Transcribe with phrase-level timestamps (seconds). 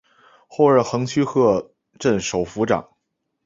[0.47, 2.89] 后任横须贺镇守府长。